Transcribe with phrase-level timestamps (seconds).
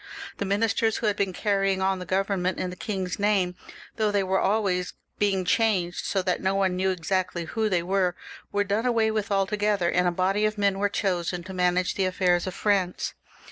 [0.37, 3.53] The ministers who had been carrying on the Government in the king's name,
[3.97, 8.15] though they were always being changed, so that no one knew exactly who they were,
[8.51, 12.05] were done away with altogether, and a body of men was chosen to manage the
[12.05, 13.13] affairs of France.